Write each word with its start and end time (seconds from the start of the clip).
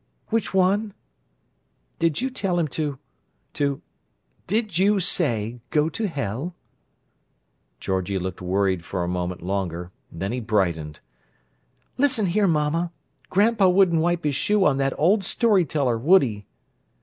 "Which 0.29 0.51
one?" 0.51 0.95
"Did 1.99 2.21
you 2.21 2.31
tell 2.31 2.57
him 2.57 2.67
to—to—Did 2.67 4.79
you 4.79 4.99
say, 4.99 5.61
'Go 5.69 5.89
to 5.89 6.07
hell?'" 6.07 6.55
Georgie 7.79 8.17
looked 8.17 8.41
worried 8.41 8.83
for 8.83 9.03
a 9.03 9.07
moment 9.07 9.43
longer; 9.43 9.91
then 10.11 10.31
he 10.31 10.39
brightened. 10.39 11.01
"Listen 11.99 12.25
here, 12.25 12.47
mamma; 12.47 12.91
grandpa 13.29 13.67
wouldn't 13.69 14.01
wipe 14.01 14.23
his 14.23 14.33
shoe 14.33 14.65
on 14.65 14.77
that 14.77 14.97
ole 14.97 15.21
story 15.21 15.65
teller, 15.65 15.99
would 15.99 16.23
he?" 16.23 16.47